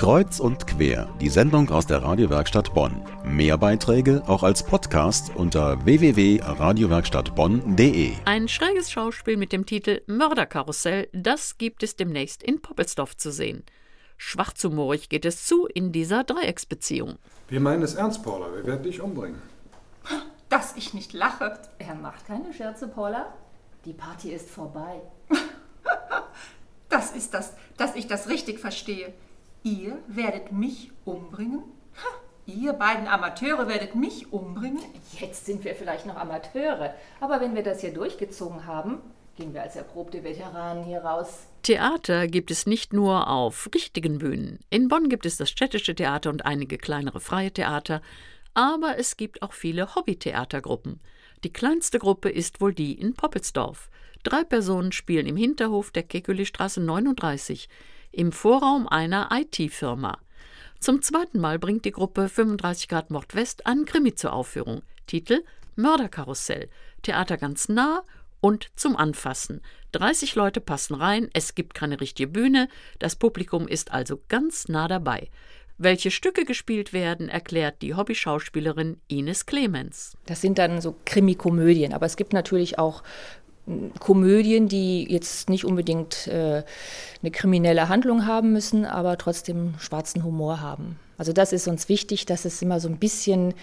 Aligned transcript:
Kreuz 0.00 0.40
und 0.40 0.66
quer, 0.66 1.08
die 1.20 1.28
Sendung 1.28 1.68
aus 1.68 1.86
der 1.86 2.02
Radiowerkstatt 2.02 2.72
Bonn. 2.72 3.04
Mehr 3.22 3.58
Beiträge 3.58 4.22
auch 4.26 4.42
als 4.42 4.62
Podcast 4.62 5.30
unter 5.36 5.84
www.radiowerkstattbonn.de. 5.84 8.14
Ein 8.24 8.48
schräges 8.48 8.90
Schauspiel 8.90 9.36
mit 9.36 9.52
dem 9.52 9.66
Titel 9.66 10.00
Mörderkarussell, 10.06 11.10
das 11.12 11.58
gibt 11.58 11.82
es 11.82 11.96
demnächst 11.96 12.42
in 12.42 12.62
Poppelsdorf 12.62 13.14
zu 13.18 13.30
sehen. 13.30 13.62
Schwachzumorig 14.16 15.10
geht 15.10 15.26
es 15.26 15.44
zu 15.44 15.66
in 15.66 15.92
dieser 15.92 16.24
Dreiecksbeziehung. 16.24 17.18
Wir 17.48 17.60
meinen 17.60 17.82
es 17.82 17.92
ernst, 17.92 18.22
Paula. 18.22 18.46
Wir 18.54 18.64
werden 18.64 18.84
dich 18.84 19.02
umbringen. 19.02 19.42
Dass 20.48 20.78
ich 20.78 20.94
nicht 20.94 21.12
lache. 21.12 21.58
Er 21.78 21.94
macht 21.94 22.26
keine 22.26 22.54
Scherze, 22.54 22.88
Paula. 22.88 23.34
Die 23.84 23.92
Party 23.92 24.32
ist 24.32 24.48
vorbei. 24.48 25.02
Das 26.88 27.12
ist 27.12 27.34
das, 27.34 27.52
dass 27.76 27.94
ich 27.94 28.06
das 28.08 28.28
richtig 28.28 28.58
verstehe. 28.58 29.12
Ihr 29.62 29.98
werdet 30.06 30.52
mich 30.52 30.90
umbringen? 31.04 31.62
Ihr 32.46 32.72
beiden 32.72 33.06
Amateure 33.06 33.68
werdet 33.68 33.94
mich 33.94 34.32
umbringen? 34.32 34.82
Jetzt 35.18 35.44
sind 35.44 35.64
wir 35.64 35.74
vielleicht 35.74 36.06
noch 36.06 36.16
Amateure, 36.16 36.94
aber 37.20 37.40
wenn 37.40 37.54
wir 37.54 37.62
das 37.62 37.82
hier 37.82 37.92
durchgezogen 37.92 38.66
haben, 38.66 39.02
gehen 39.36 39.52
wir 39.52 39.62
als 39.62 39.76
erprobte 39.76 40.24
Veteranen 40.24 40.84
hier 40.84 41.00
raus. 41.00 41.46
Theater 41.62 42.26
gibt 42.26 42.50
es 42.50 42.66
nicht 42.66 42.94
nur 42.94 43.28
auf 43.28 43.68
richtigen 43.74 44.18
Bühnen. 44.18 44.60
In 44.70 44.88
Bonn 44.88 45.10
gibt 45.10 45.26
es 45.26 45.36
das 45.36 45.50
städtische 45.50 45.94
Theater 45.94 46.30
und 46.30 46.46
einige 46.46 46.78
kleinere 46.78 47.20
freie 47.20 47.52
Theater, 47.52 48.00
aber 48.54 48.98
es 48.98 49.18
gibt 49.18 49.42
auch 49.42 49.52
viele 49.52 49.94
Hobbytheatergruppen. 49.94 51.00
Die 51.44 51.52
kleinste 51.52 51.98
Gruppe 51.98 52.30
ist 52.30 52.62
wohl 52.62 52.72
die 52.72 52.94
in 52.94 53.12
Poppelsdorf. 53.14 53.90
Drei 54.22 54.42
Personen 54.42 54.92
spielen 54.92 55.26
im 55.26 55.36
Hinterhof 55.36 55.90
der 55.90 56.02
Kekulistraße 56.02 56.80
39 56.80 57.68
im 58.12 58.32
Vorraum 58.32 58.88
einer 58.88 59.28
IT-Firma. 59.32 60.18
Zum 60.78 61.02
zweiten 61.02 61.40
Mal 61.40 61.58
bringt 61.58 61.84
die 61.84 61.92
Gruppe 61.92 62.28
35 62.28 62.88
Grad 62.88 63.10
Nordwest 63.10 63.66
einen 63.66 63.84
Krimi 63.84 64.14
zur 64.14 64.32
Aufführung. 64.32 64.82
Titel 65.06 65.42
Mörderkarussell. 65.76 66.68
Theater 67.02 67.36
ganz 67.36 67.68
nah 67.68 68.02
und 68.40 68.70
zum 68.76 68.96
Anfassen. 68.96 69.60
30 69.92 70.34
Leute 70.34 70.60
passen 70.60 70.94
rein, 70.94 71.28
es 71.32 71.54
gibt 71.54 71.74
keine 71.74 72.00
richtige 72.00 72.28
Bühne, 72.28 72.68
das 72.98 73.16
Publikum 73.16 73.68
ist 73.68 73.92
also 73.92 74.20
ganz 74.28 74.68
nah 74.68 74.88
dabei. 74.88 75.28
Welche 75.78 76.10
Stücke 76.10 76.44
gespielt 76.44 76.92
werden, 76.92 77.30
erklärt 77.30 77.80
die 77.80 77.94
Hobbyschauspielerin 77.94 79.00
Ines 79.08 79.46
Clemens. 79.46 80.16
Das 80.26 80.42
sind 80.42 80.58
dann 80.58 80.82
so 80.82 80.94
Krimikomödien, 81.06 81.94
aber 81.94 82.04
es 82.04 82.16
gibt 82.16 82.34
natürlich 82.34 82.78
auch 82.78 83.02
Komödien, 83.98 84.68
die 84.68 85.10
jetzt 85.10 85.48
nicht 85.48 85.64
unbedingt 85.64 86.26
äh, 86.26 86.62
eine 87.22 87.30
kriminelle 87.30 87.88
Handlung 87.88 88.26
haben 88.26 88.52
müssen, 88.52 88.84
aber 88.84 89.18
trotzdem 89.18 89.74
schwarzen 89.78 90.24
Humor 90.24 90.60
haben. 90.60 90.98
Also 91.18 91.32
das 91.32 91.52
ist 91.52 91.68
uns 91.68 91.88
wichtig, 91.88 92.26
dass 92.26 92.44
es 92.44 92.62
immer 92.62 92.80
so 92.80 92.88
ein 92.88 92.98
bisschen 92.98 93.54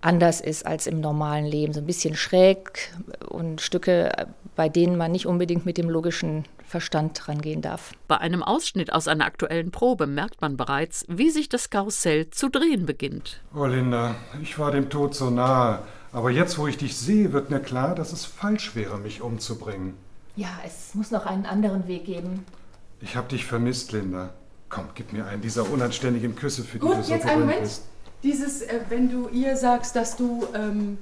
anders 0.00 0.40
ist 0.40 0.66
als 0.66 0.86
im 0.86 1.00
normalen 1.00 1.46
Leben, 1.46 1.72
so 1.72 1.80
ein 1.80 1.86
bisschen 1.86 2.16
schräg 2.16 2.92
und 3.28 3.60
Stücke, 3.60 4.10
bei 4.56 4.68
denen 4.68 4.96
man 4.96 5.12
nicht 5.12 5.26
unbedingt 5.26 5.64
mit 5.64 5.78
dem 5.78 5.88
logischen 5.88 6.44
Verstand 6.66 7.28
rangehen 7.28 7.62
darf. 7.62 7.92
Bei 8.08 8.18
einem 8.18 8.42
Ausschnitt 8.42 8.92
aus 8.92 9.06
einer 9.06 9.26
aktuellen 9.26 9.70
Probe 9.70 10.06
merkt 10.06 10.40
man 10.40 10.56
bereits, 10.56 11.04
wie 11.08 11.30
sich 11.30 11.48
das 11.48 11.70
Karussell 11.70 12.30
zu 12.30 12.48
drehen 12.48 12.86
beginnt. 12.86 13.42
Oh 13.54 13.66
Linda, 13.66 14.14
ich 14.42 14.58
war 14.58 14.72
dem 14.72 14.90
Tod 14.90 15.14
so 15.14 15.30
nahe. 15.30 15.80
Aber 16.12 16.30
jetzt, 16.30 16.58
wo 16.58 16.66
ich 16.66 16.76
dich 16.76 16.96
sehe, 16.96 17.32
wird 17.32 17.50
mir 17.50 17.60
klar, 17.60 17.94
dass 17.94 18.12
es 18.12 18.24
falsch 18.24 18.74
wäre, 18.74 18.98
mich 18.98 19.22
umzubringen. 19.22 19.94
Ja, 20.36 20.48
es 20.66 20.94
muss 20.94 21.10
noch 21.10 21.26
einen 21.26 21.46
anderen 21.46 21.88
Weg 21.88 22.04
geben. 22.04 22.44
Ich 23.00 23.16
habe 23.16 23.28
dich 23.28 23.46
vermisst, 23.46 23.92
Linda. 23.92 24.30
Komm, 24.68 24.86
gib 24.94 25.12
mir 25.12 25.26
einen 25.26 25.42
dieser 25.42 25.68
unanständigen 25.70 26.34
Küsse, 26.36 26.62
für 26.64 26.78
die 26.78 26.86
Gut, 26.86 26.98
du 26.98 27.02
so 27.02 27.12
jetzt 27.12 27.26
einen 27.26 27.40
Moment. 27.40 27.60
bist. 27.62 27.82
Dieses, 28.22 28.62
äh, 28.62 28.80
wenn 28.88 29.10
du 29.10 29.28
ihr 29.28 29.56
sagst, 29.56 29.96
dass 29.96 30.16
du, 30.16 30.46
ähm, 30.54 30.98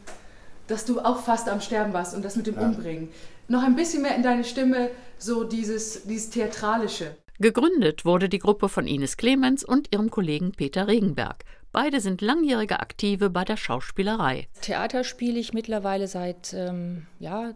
dass 0.67 0.85
du 0.85 1.01
auch 1.01 1.21
fast 1.23 1.49
am 1.49 1.61
Sterben 1.61 1.93
warst 1.93 2.15
und 2.15 2.25
das 2.25 2.37
mit 2.37 2.47
dem 2.47 2.55
Ja. 2.55 2.63
Umbringen. 2.63 3.09
Noch 3.49 3.63
ein 3.63 3.77
bisschen 3.77 4.03
mehr 4.03 4.15
in 4.17 4.23
deine 4.23 4.45
Stimme, 4.45 4.91
so 5.19 5.45
dieses, 5.45 6.05
dieses 6.05 6.31
Theatralische. 6.31 7.17
Gegründet 7.43 8.05
wurde 8.05 8.29
die 8.29 8.39
Gruppe 8.39 8.69
von 8.69 8.87
Ines 8.87 9.17
Clemens 9.17 9.65
und 9.65 9.91
ihrem 9.95 10.11
Kollegen 10.11 10.53
Peter 10.53 10.87
Regenberg. 10.87 11.47
Beide 11.73 12.03
sind 12.03 12.21
langjährige 12.21 12.81
Aktive 12.81 13.31
bei 13.31 13.47
der 13.47 13.57
Schauspielerei. 13.57 14.47
Theater 14.61 15.05
spiele 15.05 15.39
ich 15.39 15.55
mittlerweile 15.55 16.07
seit 16.07 16.53
ähm, 16.53 17.07
ja, 17.19 17.53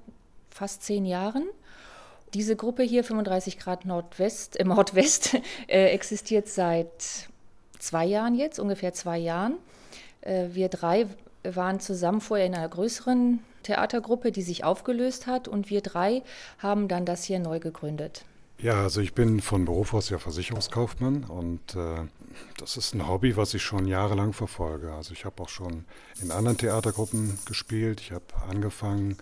fast 0.48 0.84
zehn 0.84 1.04
Jahren. 1.04 1.44
Diese 2.32 2.56
Gruppe 2.56 2.82
hier, 2.82 3.04
35 3.04 3.58
Grad 3.58 3.84
Nordwest, 3.84 4.58
äh, 4.58 4.64
Nordwest, 4.64 5.34
äh, 5.66 5.88
existiert 5.88 6.48
seit 6.48 7.28
zwei 7.78 8.06
Jahren 8.06 8.34
jetzt, 8.34 8.58
ungefähr 8.58 8.94
zwei 8.94 9.18
Jahren. 9.18 9.56
Äh, 10.22 10.46
wir 10.52 10.70
drei 10.70 11.08
waren 11.42 11.78
zusammen 11.78 12.22
vorher 12.22 12.46
in 12.46 12.54
einer 12.54 12.70
größeren 12.70 13.40
Theatergruppe, 13.64 14.32
die 14.32 14.40
sich 14.40 14.64
aufgelöst 14.64 15.26
hat, 15.26 15.46
und 15.46 15.68
wir 15.68 15.82
drei 15.82 16.22
haben 16.56 16.88
dann 16.88 17.04
das 17.04 17.24
hier 17.24 17.38
neu 17.38 17.60
gegründet. 17.60 18.24
Ja, 18.64 18.80
also 18.80 19.02
ich 19.02 19.12
bin 19.12 19.42
von 19.42 19.66
Beruf 19.66 19.92
aus 19.92 20.08
ja 20.08 20.16
Versicherungskaufmann 20.16 21.25
und 21.25 21.76
äh, 21.76 22.08
das 22.56 22.78
ist 22.78 22.94
ein 22.94 23.06
Hobby, 23.06 23.36
was 23.36 23.52
ich 23.52 23.62
schon 23.62 23.86
jahrelang 23.86 24.32
verfolge. 24.32 24.91
Also 24.94 25.12
ich 25.12 25.26
habe 25.26 25.42
auch 25.42 25.50
schon 25.50 25.84
in 26.22 26.30
anderen 26.30 26.56
Theatergruppen 26.56 27.38
gespielt. 27.44 28.00
Ich 28.00 28.12
habe 28.12 28.25
angefangen 28.48 29.19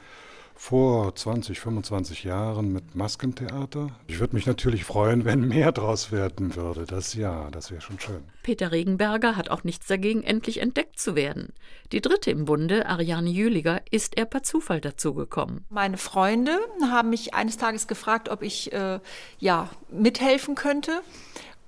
vor 0.63 1.13
20, 1.13 1.59
25 1.59 2.23
Jahren 2.23 2.73
mit 2.73 2.95
Maskentheater. 2.95 3.89
Ich 4.07 4.21
würde 4.21 4.37
mich 4.37 4.47
natürlich 4.47 4.85
freuen, 4.85 5.25
wenn 5.25 5.49
mehr 5.49 5.73
draus 5.73 6.13
werden 6.13 6.55
würde. 6.55 6.87
Das 6.87 7.15
ja, 7.15 7.51
das 7.51 7.73
wäre 7.73 7.81
schon 7.81 7.99
schön. 7.99 8.23
Peter 8.45 8.71
Regenberger 8.71 9.35
hat 9.35 9.51
auch 9.51 9.65
nichts 9.65 9.89
dagegen, 9.89 10.23
endlich 10.23 10.59
entdeckt 10.59 11.01
zu 11.01 11.17
werden. 11.17 11.53
Die 11.91 12.01
dritte 12.01 12.31
im 12.31 12.45
Bunde, 12.45 12.87
Ariane 12.87 13.29
Jüliger, 13.29 13.83
ist 13.91 14.17
er 14.17 14.25
per 14.25 14.45
Zufall 14.45 14.81
dazugekommen. 14.81 15.67
Meine 15.69 15.99
Freunde 15.99 16.57
haben 16.89 17.11
mich 17.11 17.35
eines 17.35 17.57
Tages 17.57 17.89
gefragt, 17.89 18.29
ob 18.29 18.43
ich 18.43 18.73
äh, 18.73 19.01
ja 19.41 19.69
mithelfen 19.91 20.55
könnte, 20.55 21.03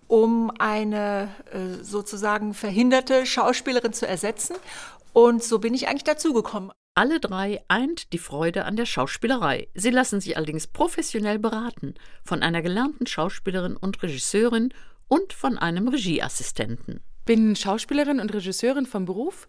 um 0.06 0.52
eine 0.60 1.34
äh, 1.52 1.82
sozusagen 1.82 2.54
verhinderte 2.54 3.26
Schauspielerin 3.26 3.92
zu 3.92 4.06
ersetzen. 4.06 4.54
Und 5.12 5.42
so 5.42 5.58
bin 5.58 5.74
ich 5.74 5.88
eigentlich 5.88 6.04
dazugekommen. 6.04 6.70
Alle 6.96 7.18
drei 7.18 7.60
eint 7.66 8.12
die 8.12 8.18
Freude 8.18 8.66
an 8.66 8.76
der 8.76 8.86
Schauspielerei. 8.86 9.66
Sie 9.74 9.90
lassen 9.90 10.20
sich 10.20 10.36
allerdings 10.36 10.68
professionell 10.68 11.40
beraten 11.40 11.94
von 12.22 12.40
einer 12.40 12.62
gelernten 12.62 13.08
Schauspielerin 13.08 13.76
und 13.76 14.00
Regisseurin 14.00 14.72
und 15.08 15.32
von 15.32 15.58
einem 15.58 15.88
Regieassistenten. 15.88 17.00
Bin 17.24 17.56
Schauspielerin 17.56 18.20
und 18.20 18.32
Regisseurin 18.32 18.86
vom 18.86 19.06
Beruf 19.06 19.48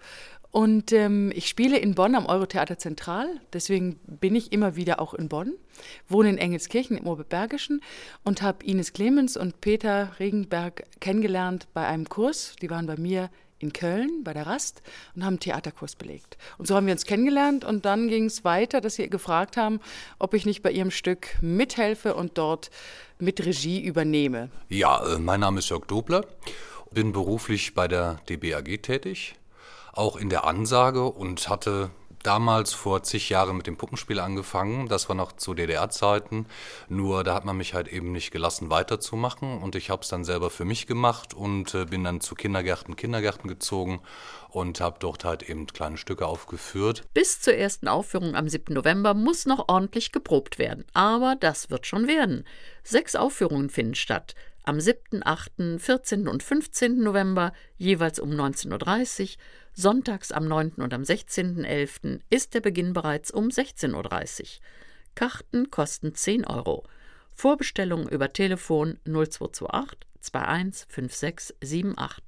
und 0.50 0.92
ähm, 0.92 1.32
ich 1.36 1.48
spiele 1.48 1.78
in 1.78 1.94
Bonn 1.94 2.16
am 2.16 2.26
Eurotheater 2.26 2.80
Zentral. 2.80 3.28
Deswegen 3.54 4.00
bin 4.08 4.34
ich 4.34 4.52
immer 4.52 4.76
wieder 4.76 5.00
auch 5.00 5.14
in 5.14 5.30
Bonn, 5.30 5.54
wohne 6.08 6.30
in 6.30 6.40
Engelskirchen 6.40 6.98
im 6.98 7.06
Oberbergischen 7.06 7.82
und 8.24 8.42
habe 8.42 8.66
Ines 8.66 8.92
Clemens 8.94 9.38
und 9.38 9.62
Peter 9.62 10.14
Regenberg 10.18 10.86
kennengelernt 11.00 11.68
bei 11.76 11.86
einem 11.86 12.10
Kurs. 12.10 12.56
Die 12.60 12.72
waren 12.72 12.88
bei 12.88 12.98
mir 12.98 13.30
in 13.60 13.74
Köln 13.74 14.24
bei 14.24 14.34
der 14.34 14.46
Rast 14.46 14.82
und 15.16 15.24
haben 15.24 15.34
einen 15.34 15.40
Theaterkurs 15.40 15.96
belegt. 15.96 16.38
Und 16.58 16.68
so 16.68 16.76
haben 16.76 16.86
wir 16.86 16.94
uns 16.94 17.06
kennengelernt 17.06 17.64
und 17.64 17.86
dann 17.86 18.08
ging 18.08 18.26
es 18.26 18.44
weiter, 18.44 18.82
dass 18.82 18.96
sie 18.96 19.10
gefragt 19.10 19.58
haben, 19.58 19.80
ob 20.20 20.34
ich 20.34 20.46
nicht 20.46 20.62
bei 20.62 20.72
ihrem 20.72 20.92
Stück 20.92 21.38
mithelfe 21.42 22.16
und 22.16 22.38
dort 22.38 22.70
mit 23.20 23.46
Regie 23.46 23.82
übernehme. 23.82 24.50
Ja, 24.70 25.06
äh, 25.06 25.20
mein 25.20 25.40
Name 25.40 25.60
ist 25.60 25.70
Jörg 25.70 25.86
Dobler, 25.86 26.26
bin 26.92 27.12
beruflich 27.12 27.74
bei 27.74 27.88
der 27.88 28.20
DBAG 28.30 28.82
tätig, 28.82 29.36
auch 29.94 30.18
in 30.18 30.30
der 30.30 30.46
Ansage 30.46 31.06
und 31.06 31.48
hatte 31.50 31.92
damals 32.26 32.74
vor 32.74 33.04
zig 33.04 33.30
Jahren 33.30 33.58
mit 33.58 33.68
dem 33.68 33.78
Puppenspiel 33.78 34.20
angefangen. 34.20 34.88
Das 34.88 35.10
war 35.10 35.16
noch 35.16 35.34
zu 35.34 35.54
DDR-Zeiten. 35.54 36.48
Nur 36.90 37.24
da 37.24 37.34
hat 37.36 37.46
man 37.46 37.58
mich 37.58 37.74
halt 37.74 37.88
eben 37.88 38.12
nicht 38.12 38.32
gelassen, 38.32 38.70
weiterzumachen. 38.70 39.62
Und 39.62 39.76
ich 39.76 39.90
habe 39.90 40.02
es 40.02 40.10
dann 40.10 40.24
selber 40.24 40.50
für 40.50 40.66
mich 40.66 40.88
gemacht 40.88 41.34
und 41.34 41.74
äh, 41.74 41.86
bin 41.86 42.04
dann 42.04 42.22
zu 42.22 42.36
Kindergärten, 42.36 42.96
Kindergärten 42.96 43.48
gezogen 43.48 44.02
und 44.50 44.82
habe 44.82 44.98
dort 45.00 45.26
halt 45.26 45.44
eben 45.44 45.68
kleine 45.68 45.98
Stücke 45.98 46.26
aufgeführt. 46.26 47.04
Bis 47.14 47.42
zur 47.42 47.56
ersten 47.56 47.88
Aufführung 47.88 48.36
am 48.36 48.50
7. 48.50 48.74
November 48.74 49.14
muss 49.14 49.46
noch 49.46 49.68
ordentlich 49.68 50.12
geprobt 50.12 50.58
werden. 50.58 50.86
Aber 50.94 51.36
das 51.40 51.70
wird 51.70 51.86
schon 51.86 52.08
werden. 52.08 52.46
Sechs 52.84 53.16
Aufführungen 53.16 53.70
finden 53.70 53.96
statt. 53.96 54.36
Am 54.64 54.80
7., 54.80 55.22
8., 55.24 55.52
14. 55.78 56.28
und 56.28 56.42
15. 56.42 56.98
November 56.98 57.54
jeweils 57.78 58.20
um 58.20 58.32
19.30 58.32 59.22
Uhr. 59.22 59.30
Sonntags 59.78 60.32
am 60.32 60.48
9. 60.48 60.76
und 60.78 60.94
am 60.94 61.02
16.11. 61.02 62.22
ist 62.30 62.54
der 62.54 62.62
Beginn 62.62 62.94
bereits 62.94 63.30
um 63.30 63.50
16.30 63.50 64.40
Uhr. 64.42 64.48
Karten 65.16 65.70
kosten 65.70 66.16
10 66.16 66.46
Euro. 66.48 66.86
Vorbestellung 67.34 68.08
über 68.08 68.32
Telefon 68.32 69.00
0228 69.04 70.00
21 70.32 70.88
56 70.96 71.56
78. 71.98 72.24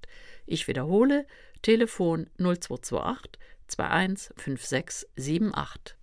Ich 0.46 0.68
wiederhole, 0.68 1.26
Telefon 1.62 2.30
0228 2.38 3.40
21 3.78 4.36
56 4.36 5.08
78. 5.16 5.97